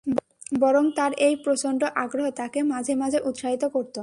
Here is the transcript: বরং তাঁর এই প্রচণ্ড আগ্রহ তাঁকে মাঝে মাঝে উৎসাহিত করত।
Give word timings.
বরং 0.59 0.85
তাঁর 0.95 1.11
এই 1.27 1.35
প্রচণ্ড 1.43 1.81
আগ্রহ 1.95 2.25
তাঁকে 2.31 2.59
মাঝে 2.63 2.93
মাঝে 2.95 3.19
উৎসাহিত 3.25 3.63
করত। 3.73 3.95